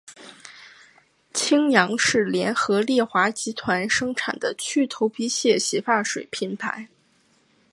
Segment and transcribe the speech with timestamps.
[1.31, 6.89] 清扬是联合利华集团生产的去头皮屑洗发水品牌。